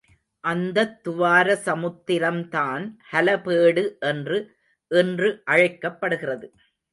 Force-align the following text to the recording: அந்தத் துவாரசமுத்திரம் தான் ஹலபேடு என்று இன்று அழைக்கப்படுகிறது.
அந்தத் 0.43 0.95
துவாரசமுத்திரம் 1.03 2.47
தான் 2.47 2.85
ஹலபேடு 3.11 3.83
என்று 4.03 4.39
இன்று 4.91 5.41
அழைக்கப்படுகிறது. 5.45 6.49